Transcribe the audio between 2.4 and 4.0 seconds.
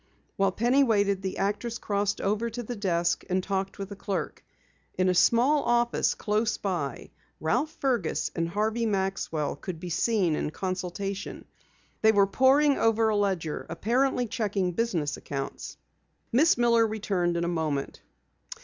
to the desk and talked with a